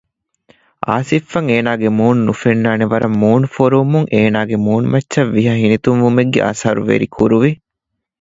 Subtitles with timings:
[0.85, 7.51] އާސިފްއަށް އޭނާގެ މޫނު ނުފެންނާނެ ވަރަށް މޫނު ފޮރުވުމުން އޭނާގެ މޫނުމައްޗަށް ވިހަ ހިނިތުންވުމެއްގެ އަސަރު ވެރިކުރުވި